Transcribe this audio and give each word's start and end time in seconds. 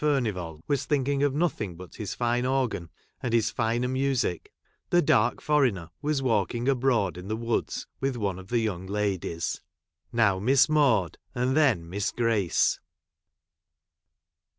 [conduced 0.01 0.33
by 0.33 0.33
Fi]rnivall 0.33 0.61
was 0.67 0.85
thinking 0.85 1.21
of 1.21 1.35
nothing 1.35 1.75
but 1.75 1.93
his 1.97 2.15
fine 2.15 2.43
organ, 2.43 2.89
and 3.21 3.35
his 3.35 3.51
finer 3.51 3.87
mxisic, 3.87 4.47
the 4.89 4.99
dark 4.99 5.39
foreigner 5.39 5.91
was 6.01 6.23
walking 6.23 6.67
abroad 6.67 7.17
in 7.19 7.27
the 7.27 7.37
woods 7.37 7.85
with 7.99 8.17
one 8.17 8.39
of 8.39 8.47
the 8.47 8.57
young 8.57 8.87
ladies; 8.87 9.61
now 10.11 10.39
Miss 10.39 10.67
Maude, 10.67 11.19
and 11.35 11.55
then 11.55 11.87
Miss 11.87 12.09
Grace. 12.11 12.79